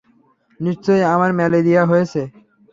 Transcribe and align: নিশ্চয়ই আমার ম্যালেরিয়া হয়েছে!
নিশ্চয়ই 0.59 1.03
আমার 1.13 1.31
ম্যালেরিয়া 1.37 1.83
হয়েছে! 1.85 2.21